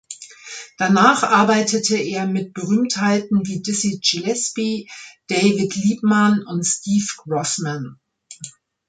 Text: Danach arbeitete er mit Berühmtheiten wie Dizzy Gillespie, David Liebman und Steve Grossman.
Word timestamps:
Danach 0.79 1.21
arbeitete 1.21 1.95
er 1.95 2.25
mit 2.25 2.55
Berühmtheiten 2.55 3.45
wie 3.45 3.61
Dizzy 3.61 4.01
Gillespie, 4.03 4.89
David 5.27 5.75
Liebman 5.75 6.41
und 6.43 6.63
Steve 6.63 7.05
Grossman. 7.17 7.99